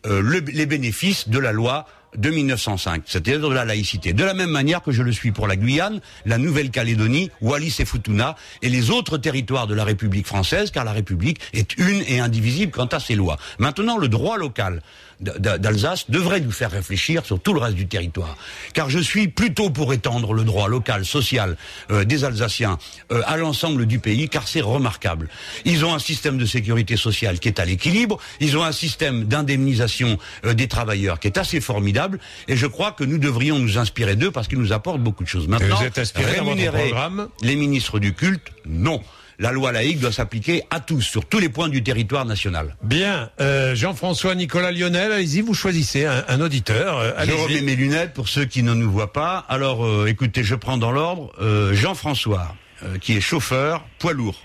[0.05, 1.85] euh, le- les bénéfices de la loi
[2.15, 4.13] de 1905, c'est-à-dire de la laïcité.
[4.13, 7.83] De la même manière que je le suis pour la Guyane, la Nouvelle-Calédonie, Wallis et
[7.85, 12.21] Futuna et les autres territoires de la République française, car la République est une et
[12.21, 13.37] indivisible quant à ses lois.
[13.59, 14.81] Maintenant, le droit local
[15.19, 18.37] d'Alsace devrait nous faire réfléchir sur tout le reste du territoire.
[18.73, 21.57] Car je suis plutôt pour étendre le droit local, social
[21.91, 22.77] euh, des Alsaciens
[23.11, 25.29] euh, à l'ensemble du pays, car c'est remarquable.
[25.63, 29.25] Ils ont un système de sécurité sociale qui est à l'équilibre, ils ont un système
[29.25, 33.77] d'indemnisation euh, des travailleurs qui est assez formidable, et je crois que nous devrions nous
[33.77, 35.47] inspirer d'eux parce qu'ils nous apportent beaucoup de choses.
[35.47, 39.01] Maintenant, vous êtes inspiré dans votre rémunérer programme les ministres du culte, non.
[39.37, 42.75] La loi laïque doit s'appliquer à tous, sur tous les points du territoire national.
[42.81, 46.97] Bien, euh, Jean-François, Nicolas, Lionel, allez-y, vous choisissez un, un auditeur.
[46.99, 49.45] euh, Je remets mes lunettes pour ceux qui ne nous voient pas.
[49.49, 54.41] Alors, euh, écoutez, je prends dans l'ordre euh, Jean-François, euh, qui est chauffeur poids lourd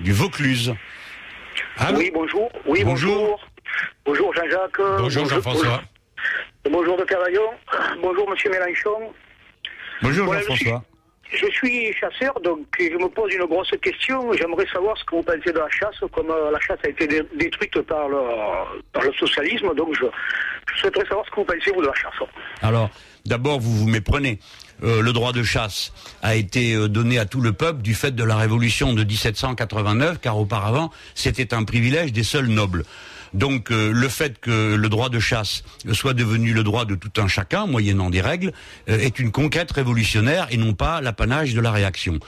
[0.00, 0.74] du Vaucluse.
[1.76, 2.50] Allô Oui, bonjour.
[2.66, 3.38] Oui, Bonjour.
[4.06, 4.32] bonjour.
[4.34, 4.80] Jean-Jacques.
[4.98, 5.82] Bonjour Jean-François.
[6.70, 7.42] Bonjour de Cavaillon.
[8.00, 9.12] Bonjour Monsieur Mélenchon.
[10.02, 10.82] Bonjour Voilà, Jean-François.
[11.34, 14.32] Je suis chasseur, donc je me pose une grosse question.
[14.34, 17.06] J'aimerais savoir ce que vous pensez de la chasse, comme euh, la chasse a été
[17.06, 18.18] dé- détruite par le,
[18.92, 19.74] par le socialisme.
[19.74, 20.04] Donc je,
[20.74, 22.12] je souhaiterais savoir ce que vous pensez, vous, de la chasse.
[22.60, 22.90] Alors,
[23.24, 24.38] d'abord, vous vous méprenez.
[24.82, 25.92] Euh, le droit de chasse
[26.22, 30.18] a été euh, donné à tout le peuple du fait de la révolution de 1789,
[30.20, 32.84] car auparavant, c'était un privilège des seuls nobles.
[33.34, 37.20] Donc euh, le fait que le droit de chasse soit devenu le droit de tout
[37.20, 38.52] un chacun, moyennant des règles,
[38.88, 42.18] euh, est une conquête révolutionnaire et non pas l'apanage de la réaction.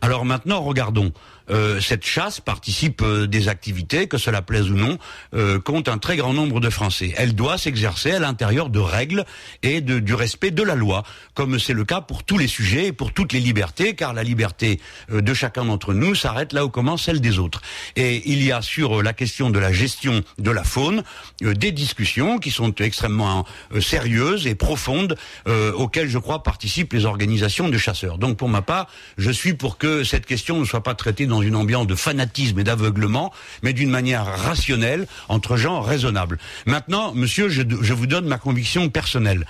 [0.00, 1.12] Alors maintenant, regardons.
[1.50, 4.98] Euh, cette chasse participe euh, des activités, que cela plaise ou non,
[5.34, 7.14] euh, compte un très grand nombre de Français.
[7.16, 9.24] Elle doit s'exercer à l'intérieur de règles
[9.62, 11.02] et de, du respect de la loi,
[11.34, 14.22] comme c'est le cas pour tous les sujets et pour toutes les libertés, car la
[14.22, 14.80] liberté
[15.10, 17.62] euh, de chacun d'entre nous s'arrête là où commence celle des autres.
[17.96, 21.02] Et il y a sur euh, la question de la gestion de la faune
[21.40, 23.44] des discussions qui sont extrêmement
[23.80, 28.18] sérieuses et profondes, euh, auxquelles je crois participent les organisations de chasseurs.
[28.18, 31.37] Donc pour ma part, je suis pour que cette question ne soit pas traitée dans
[31.42, 36.38] une ambiance de fanatisme et d'aveuglement, mais d'une manière rationnelle, entre gens raisonnables.
[36.66, 39.46] Maintenant, monsieur, je, vous donne ma conviction personnelle.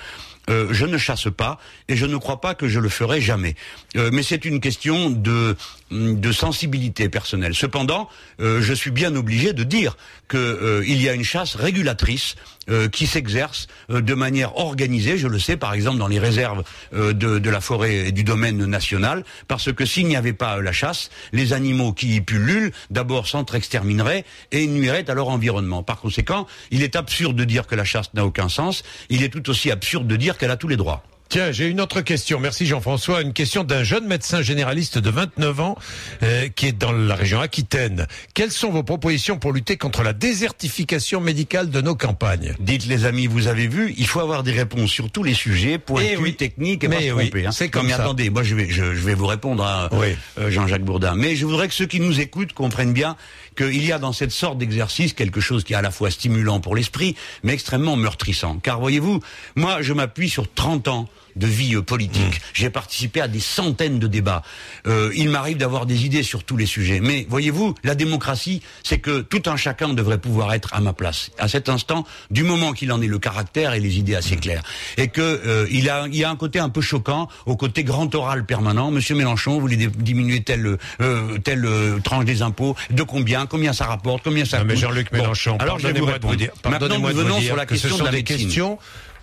[0.49, 3.55] Euh, je ne chasse pas et je ne crois pas que je le ferai jamais.
[3.97, 5.57] Euh, mais c'est une question de,
[5.91, 7.55] de sensibilité personnelle.
[7.55, 8.09] Cependant,
[8.41, 9.97] euh, je suis bien obligé de dire
[10.27, 12.37] que euh, il y a une chasse régulatrice
[12.69, 15.19] euh, qui s'exerce euh, de manière organisée.
[15.19, 18.25] Je le sais, par exemple, dans les réserves euh, de, de la forêt et du
[18.25, 22.21] domaine national, parce que s'il n'y avait pas euh, la chasse, les animaux qui y
[22.21, 25.83] pullulent, d'abord s'entre-extermineraient et nuiraient à leur environnement.
[25.83, 28.83] Par conséquent, il est absurde de dire que la chasse n'a aucun sens.
[29.09, 31.03] Il est tout aussi absurde de dire qu'elle a tous les droits.
[31.31, 32.41] Tiens, j'ai une autre question.
[32.41, 33.21] Merci Jean-François.
[33.21, 35.77] Une question d'un jeune médecin généraliste de 29 ans
[36.23, 38.07] euh, qui est dans la région Aquitaine.
[38.33, 42.55] Quelles sont vos propositions pour lutter contre la désertification médicale de nos campagnes?
[42.61, 45.77] Dites les amis, vous avez vu, il faut avoir des réponses sur tous les sujets,
[45.77, 46.35] pointus, Eh oui.
[46.35, 47.51] techniques et Mais pas oui, hein.
[47.53, 48.05] c'est comme Non, mais ça.
[48.05, 50.17] attendez, moi je vais, je, je vais vous répondre à Oui.
[50.39, 51.15] euh, Jean-Jacques Bourdin.
[51.15, 53.17] Mais je voudrais que ceux qui nous écoutent comprennent bien
[53.55, 56.61] qu'il y a dans cette sorte d'exercice quelque chose qui est à la fois stimulant
[56.61, 58.59] pour l'esprit, mais extrêmement meurtrissant.
[58.63, 59.21] Car voyez-vous,
[59.57, 61.07] moi je m'appuie sur 30 ans
[61.39, 62.41] de vie euh, politique.
[62.53, 64.43] J'ai participé à des centaines de débats.
[64.87, 67.01] Euh, il m'arrive d'avoir des idées sur tous les sujets.
[67.01, 71.31] Mais voyez-vous, la démocratie, c'est que tout un chacun devrait pouvoir être à ma place.
[71.39, 74.63] À cet instant, du moment qu'il en ait le caractère et les idées assez claires.
[74.97, 77.85] Et que euh, il, a, il y a un côté un peu choquant au côté
[77.85, 78.91] grand oral permanent.
[78.91, 83.47] Monsieur Mélenchon, vous voulez diminuer telle, euh, telle euh, tranche des impôts De combien?
[83.47, 84.25] Combien ça rapporte?
[84.25, 86.35] Combien ça Non, mais Jean-Luc Bon, Mélenchon, alors je vais vous de vous répondre.
[86.37, 88.37] dire, Maintenant, nous venons sur la que ce question sont de la des médecine.
[88.47, 88.79] questions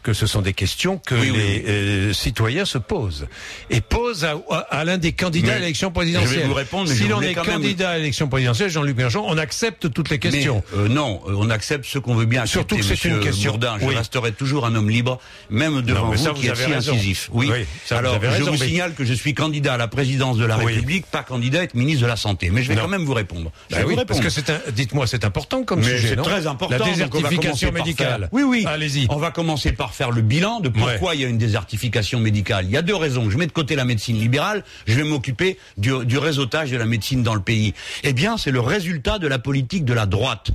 [0.05, 1.63] que ce sont des questions que Oui, les oui.
[1.67, 3.25] euh, citoyens se posent
[3.71, 6.41] et posent à, à- à l'un des candidats Mais à l'élection je présidentielle.
[6.41, 9.25] vais vous répondre, mais si je l'on est même- candidat à l'élection présidentielle, Jean-Luc Mélenchon,
[9.27, 10.61] on accepte toutes les questions.
[10.75, 13.49] Mais, euh, non, euh, on accepte ce qu'on veut bien Surtout que c'est une question-
[13.53, 13.77] Bourdin.
[13.81, 13.95] Je Oui.
[13.95, 16.93] resterai toujours un homme libre, même devant vous, ça, qui êtes si raison.
[16.93, 17.29] incisif.
[17.33, 17.49] Oui.
[17.85, 20.45] Ça, Alors, je raison, vous mais- signale que je suis candidat à la présidence de
[20.45, 20.57] la.
[20.57, 22.51] République, pas candidat à être ministre de la Santé.
[22.51, 22.83] Mais je vais Non.
[22.83, 23.51] quand même vous répondre.
[23.71, 26.45] Je Bah vais oui, vous parce que c'est dites-moi, c'est important comme sujet, c'est très
[26.45, 26.77] important.
[26.77, 28.29] La désertification médicale.
[28.31, 28.65] Oui, oui.
[28.67, 29.07] Allez-y.
[29.09, 32.65] On va commencer par faire le bilan de pourquoi il y a une désertification médicale.
[32.65, 33.29] Il y a deux raisons.
[33.29, 36.85] Je mets de côté la médecine libérale, je vais m'occuper du, du réseautage de la
[36.85, 37.73] médecine dans le pays.
[38.03, 40.51] Eh bien, c'est le résultat de la politique de la droite.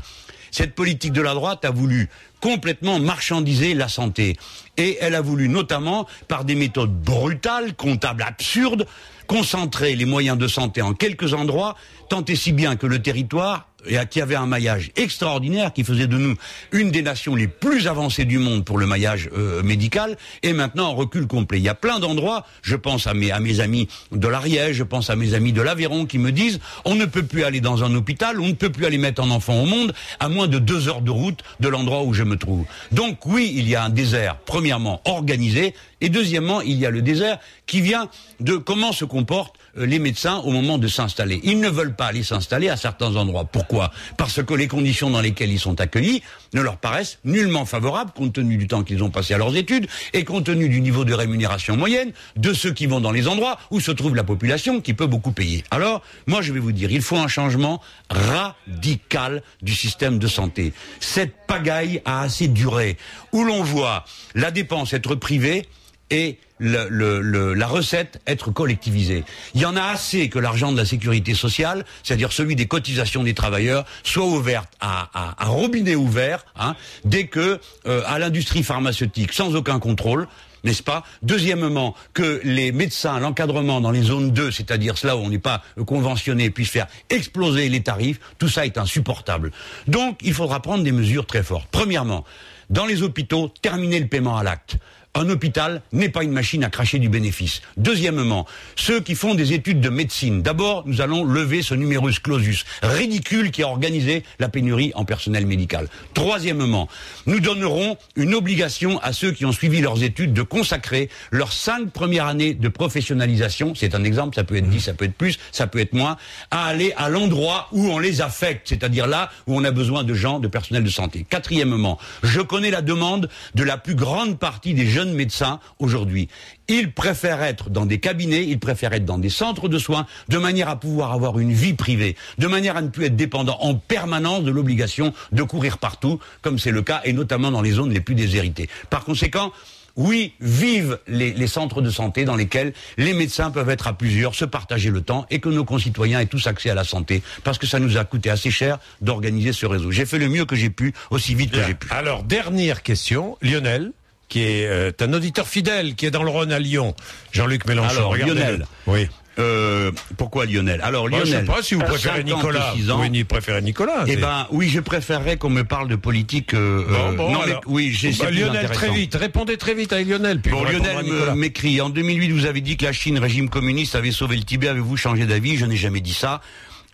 [0.51, 4.37] Cette politique de la droite a voulu complètement marchandiser la santé.
[4.77, 8.87] Et elle a voulu notamment, par des méthodes brutales, comptables, absurdes,
[9.27, 11.77] concentrer les moyens de santé en quelques endroits,
[12.09, 16.07] tant et si bien que le territoire et qui avait un maillage extraordinaire, qui faisait
[16.07, 16.37] de nous
[16.73, 20.89] une des nations les plus avancées du monde pour le maillage euh, médical, et maintenant
[20.89, 21.59] en recul complet.
[21.59, 24.85] Il y a plein d'endroits, je pense à mes, à mes amis de l'Ariège, je
[24.85, 27.85] pense à mes amis de l'Aveyron, qui me disent on ne peut plus aller dans
[27.85, 30.59] un hôpital, on ne peut plus aller mettre un enfant au monde à moins de
[30.59, 32.65] deux heures de route de l'endroit où je me trouve.
[32.93, 37.03] Donc oui, il y a un désert, premièrement organisé, et deuxièmement, il y a le
[37.03, 38.09] désert qui vient
[38.41, 41.41] de comment se comportent euh, les médecins au moment de s'installer.
[41.45, 43.45] Ils ne veulent pas aller s'installer à certains endroits.
[43.45, 43.93] Pourquoi?
[44.17, 46.23] Parce que les conditions dans lesquelles ils sont accueillis
[46.55, 49.87] ne leur paraissent nullement favorables compte tenu du temps qu'ils ont passé à leurs études
[50.13, 53.59] et compte tenu du niveau de rémunération moyenne de ceux qui vont dans les endroits
[53.71, 55.65] où se trouve la population qui peut beaucoup payer.
[55.71, 60.73] Alors, moi je vais vous dire, il faut un changement radical du système de santé.
[60.99, 62.97] Cette pagaille a assez duré,
[63.33, 65.67] où l'on voit la dépense être privée
[66.11, 69.25] et la recette être collectivisée.
[69.55, 73.23] Il y en a assez que l'argent de la sécurité sociale, c'est-à-dire celui des cotisations
[73.23, 79.33] des travailleurs, soit ouvert à, à, robinet ouvert, hein, dès que euh, à l'industrie pharmaceutique,
[79.33, 80.29] sans aucun contrôle,
[80.65, 81.05] n'est-ce pas?
[81.23, 85.63] Deuxièmement, que les médecins, l'encadrement dans les zones 2, c'est-à-dire cela où on n'est pas
[85.87, 89.53] conventionné, puissent faire exploser les tarifs, tout ça est insupportable.
[89.87, 91.69] Donc, il faudra prendre des mesures très fortes.
[91.71, 92.25] Premièrement,
[92.69, 94.77] dans les hôpitaux, terminer le paiement à l'acte
[95.15, 97.63] un hôpital n'est pas une machine à cracher du bénéfice.
[97.77, 98.47] Deuxièmement,
[98.77, 103.51] ceux qui font des études de médecine, d'abord, nous allons lever ce numerus clausus ridicule
[103.51, 105.89] qui a organisé la pénurie en personnel médical.
[106.15, 106.89] Troisièmement,
[107.27, 111.91] nous donnerons une obligation à ceux qui ont suivi leurs études de consacrer leurs cinq
[111.91, 115.39] premières années de professionnalisation, c'est un exemple, ça peut être dix, ça peut être plus,
[115.51, 116.17] ça peut être moins,
[116.53, 120.15] à aller à l'endroit où on les affecte, c'est-à-dire là où on a besoin de
[120.15, 121.27] gens, de personnel de santé.
[121.29, 126.29] Quatrièmement, je connais la demande de la plus grande partie des jeunes jeunes médecins aujourd'hui.
[126.69, 130.37] Ils préfèrent être dans des cabinets, ils préfèrent être dans des centres de soins, de
[130.37, 133.75] manière à pouvoir avoir une vie privée, de manière à ne plus être dépendant en
[133.75, 137.95] permanence de l'obligation de courir partout, comme c'est le cas, et notamment dans les zones
[137.95, 138.69] les plus déshéritées.
[138.91, 139.53] Par conséquent,
[139.97, 144.45] oui, vive les, centres de santé dans lesquels les médecins peuvent être à plusieurs, se
[144.45, 147.23] partager le temps et que nos concitoyens aient tous accès à la santé.
[147.43, 149.91] Parce que ça nous a coûté assez cher d'organiser ce réseau.
[149.91, 151.89] J'ai fait le mieux que j'ai pu, aussi vite que j'ai pu.
[151.91, 153.93] Alors, dernière question, Lionel
[154.31, 156.95] qui est euh, un auditeur fidèle, qui est dans le Rhône à Lyon.
[157.33, 157.97] Jean-Luc Mélenchon.
[157.99, 158.65] Alors, Lionel.
[158.87, 159.09] Oui.
[159.39, 160.81] Euh, pourquoi Lionel?
[160.83, 161.27] Alors Lionel.
[161.27, 162.75] je sais pas si vous préférez Nicolas.
[162.91, 164.05] Ans, oui, préférez Nicolas.
[164.07, 166.55] Eh ben, oui, je préférerais qu'on me parle de politique.
[166.55, 168.13] Euh, bon, bon, non, mais, oui, j'ai.
[168.13, 169.15] Bah, Lionel, très vite.
[169.15, 170.41] Répondez très vite à Lionel.
[170.41, 171.81] Puis bon, Lionel m'écrit.
[171.81, 174.69] En 2008, vous avez dit que la Chine, régime communiste, avait sauvé le Tibet.
[174.69, 175.57] Avez-vous changé d'avis?
[175.57, 176.41] Je n'ai jamais dit ça.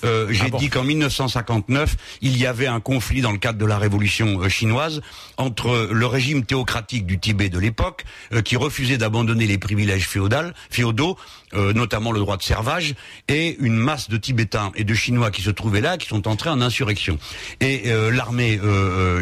[0.04, 3.64] Euh, j'ai ah dit qu'en 1959, il y avait un conflit dans le cadre de
[3.64, 5.00] la révolution euh, chinoise
[5.36, 11.16] entre le régime théocratique du Tibet de l'époque, euh, qui refusait d'abandonner les privilèges féodaux,
[11.56, 12.94] féodaux notamment le droit de servage,
[13.28, 16.50] et une masse de Tibétains et de Chinois qui se trouvaient là, qui sont entrés
[16.50, 17.18] en insurrection.
[17.60, 18.58] Et l'armée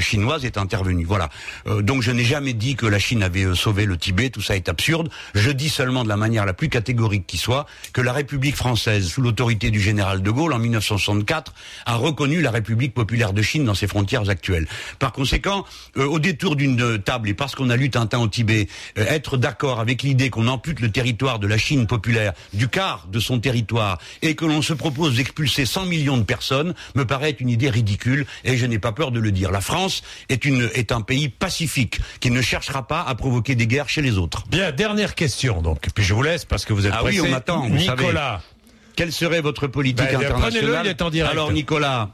[0.01, 1.05] chinoise est intervenue.
[1.05, 1.29] Voilà.
[1.81, 4.69] donc je n'ai jamais dit que la Chine avait sauvé le Tibet, tout ça est
[4.69, 5.11] absurde.
[5.35, 9.09] Je dis seulement de la manière la plus catégorique qui soit que la République française,
[9.09, 11.53] sous l'autorité du général de Gaulle, en 1964,
[11.87, 14.67] a reconnu la République populaire de Chine dans ses frontières actuelles.
[14.99, 15.65] Par conséquent,
[15.97, 18.69] euh, au détour d'une table, et parce qu'on a lu Tintin au Tibet,
[18.99, 23.07] euh, être d'accord avec l'idée qu'on ampute le territoire de la Chine populaire du quart
[23.09, 27.37] de son territoire et que l'on se propose d'expulser 100 millions de personnes me paraît
[27.39, 29.51] une idée ridicule et je n'ai pas peur de le dire.
[29.51, 33.67] La France est, une, est un pays pacifique qui ne cherchera pas à provoquer des
[33.67, 34.45] guerres chez les autres.
[34.49, 37.29] Bien, dernière question donc, puis je vous laisse parce que vous êtes ah oui, on
[37.29, 37.69] m'attend.
[37.69, 38.43] Nicolas,
[38.97, 40.95] quelle serait votre politique ben, internationale
[41.31, 42.11] Alors Nicolas,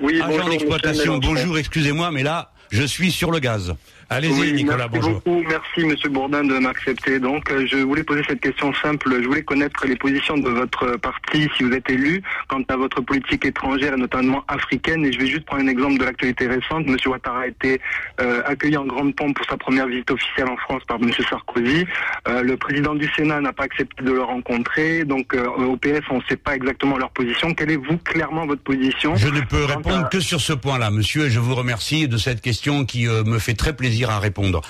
[0.00, 3.74] oui, agent d'exploitation, bonjour, excusez-moi, mais là, je suis sur le gaz.
[4.12, 5.44] Allez-y, Nicolas, merci Beaucoup.
[5.48, 7.20] Merci, Monsieur Bourdin, de m'accepter.
[7.20, 9.08] Donc, euh, je voulais poser cette question simple.
[9.22, 13.02] Je voulais connaître les positions de votre parti, si vous êtes élu, quant à votre
[13.02, 15.06] politique étrangère, et notamment africaine.
[15.06, 16.88] Et je vais juste prendre un exemple de l'actualité récente.
[16.88, 17.80] Monsieur Ouattara a été
[18.20, 21.86] euh, accueilli en grande pompe pour sa première visite officielle en France par Monsieur Sarkozy.
[22.26, 25.04] Euh, le président du Sénat n'a pas accepté de le rencontrer.
[25.04, 27.54] Donc, au PS, on ne sait pas exactement leur position.
[27.54, 31.26] Quelle est, vous, clairement, votre position Je ne peux répondre que sur ce point-là, monsieur,
[31.26, 34.62] et je vous remercie de cette question qui me fait très plaisir à répondre.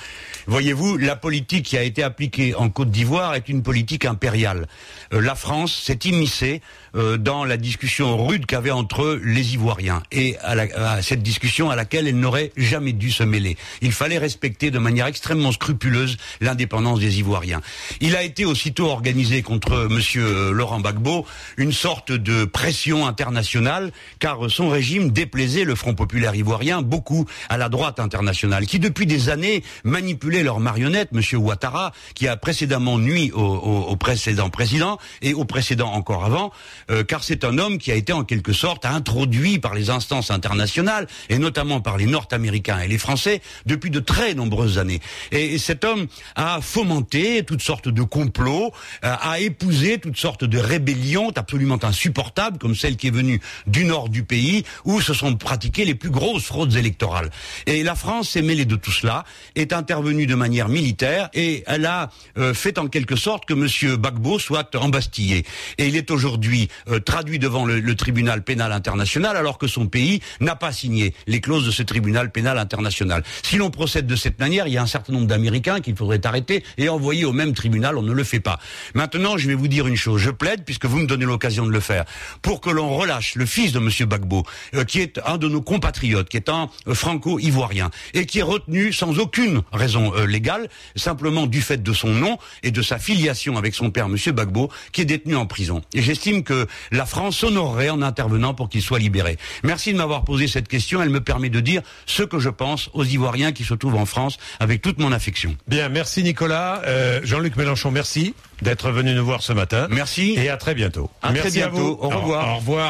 [0.51, 4.67] Voyez-vous, la politique qui a été appliquée en Côte d'Ivoire est une politique impériale.
[5.13, 6.61] Euh, la France s'est immiscée
[6.97, 11.71] euh, dans la discussion rude qu'avait entre les Ivoiriens et à, la, à, cette discussion
[11.71, 13.57] à laquelle elle n'aurait jamais dû se mêler.
[13.81, 17.61] Il fallait respecter de manière extrêmement scrupuleuse l'indépendance des Ivoiriens.
[18.01, 21.27] Il a été aussitôt organisé contre Monsieur Laurent Gbagbo
[21.59, 27.57] une sorte de pression internationale car son régime déplaisait le Front populaire ivoirien beaucoup à
[27.57, 32.99] la droite internationale qui depuis des années manipulait leur marionnette, Monsieur Ouattara, qui a précédemment
[32.99, 36.53] nuit au, précédent président et au précédent encore avant,
[36.91, 40.31] euh, car c'est un homme qui a été en quelque sorte introduit par les instances
[40.31, 45.01] internationales, et notamment par les Nord-Américains et les Français, depuis de très nombreuses années.
[45.33, 48.73] Et, et cet homme a fomenté toutes sortes de complots,
[49.05, 53.85] euh, a épousé toutes sortes de rébellions absolument insupportables, comme celle qui est venue du
[53.85, 57.31] nord du pays, où se sont pratiquées les plus grosses fraudes électorales.
[57.67, 59.25] Et la France s'est mêlée de tout cela,
[59.55, 63.67] est intervenue de manière militaire, et elle a euh, fait en quelque sorte que M.
[63.97, 65.45] Gbagbo soit embastillé.
[65.79, 69.87] Et il est aujourd'hui euh, traduit devant le, le, tribunal pénal international alors que son
[69.87, 73.23] pays n'a pas signé les clauses de ce tribunal pénal international.
[73.43, 76.25] Si l'on procède de cette manière, il y a un certain nombre d'Américains qu'il faudrait
[76.27, 77.97] arrêter et envoyer au même tribunal.
[77.97, 78.59] On ne le fait pas.
[78.95, 80.21] Maintenant, je vais vous dire une chose.
[80.21, 82.05] Je plaide, puisque vous me donnez l'occasion de le faire,
[82.43, 83.89] pour que l'on relâche le fils de M.
[83.89, 88.39] Gbagbo, euh, qui est un de nos compatriotes, qui est un euh, franco-ivoirien et qui
[88.39, 92.83] est retenu sans aucune raison euh, légale, simplement du fait de son nom et de
[92.83, 94.17] sa filiation avec son père, M.
[94.17, 95.83] Gbagbo, qui est détenu en prison.
[95.95, 99.39] Et j'estime que la France honorerait en intervenant pour qu'il soit libéré.
[99.63, 101.03] Merci de m'avoir posé cette question.
[101.03, 104.07] Elle me permet de dire ce que je pense aux Ivoiriens qui se trouvent en
[104.07, 105.57] France avec toute mon affection.
[105.69, 106.83] Bien, merci Nicolas.
[106.87, 109.87] Euh, Jean-Luc Mélenchon, merci d'être venu nous voir ce matin.
[109.91, 110.35] Merci.
[110.37, 111.11] Et à très bientôt.
[111.23, 111.77] À merci très bientôt.
[111.77, 111.99] À vous.
[112.17, 112.49] Au revoir.
[112.49, 112.89] Au, au revoir.